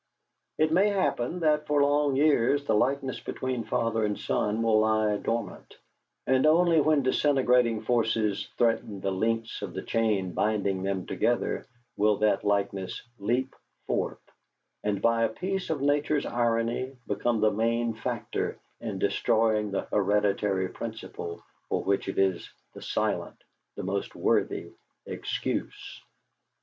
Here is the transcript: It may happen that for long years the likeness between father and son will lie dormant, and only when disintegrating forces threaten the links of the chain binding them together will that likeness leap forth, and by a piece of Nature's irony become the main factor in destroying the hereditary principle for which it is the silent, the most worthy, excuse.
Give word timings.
It 0.57 0.71
may 0.71 0.89
happen 0.89 1.41
that 1.41 1.67
for 1.67 1.83
long 1.83 2.15
years 2.15 2.65
the 2.65 2.73
likeness 2.73 3.19
between 3.19 3.63
father 3.63 4.03
and 4.03 4.17
son 4.17 4.63
will 4.63 4.79
lie 4.79 5.17
dormant, 5.17 5.77
and 6.25 6.47
only 6.47 6.81
when 6.81 7.03
disintegrating 7.03 7.81
forces 7.83 8.49
threaten 8.57 8.99
the 8.99 9.11
links 9.11 9.61
of 9.61 9.73
the 9.75 9.83
chain 9.83 10.31
binding 10.33 10.81
them 10.81 11.05
together 11.05 11.67
will 11.97 12.15
that 12.17 12.43
likeness 12.43 13.03
leap 13.19 13.55
forth, 13.85 14.17
and 14.83 15.03
by 15.03 15.21
a 15.21 15.29
piece 15.29 15.69
of 15.69 15.81
Nature's 15.83 16.25
irony 16.25 16.97
become 17.07 17.39
the 17.39 17.51
main 17.51 17.93
factor 17.93 18.57
in 18.79 18.97
destroying 18.97 19.69
the 19.69 19.85
hereditary 19.91 20.69
principle 20.69 21.43
for 21.69 21.83
which 21.83 22.07
it 22.09 22.17
is 22.17 22.49
the 22.73 22.81
silent, 22.81 23.37
the 23.75 23.83
most 23.83 24.15
worthy, 24.15 24.71
excuse. 25.05 26.01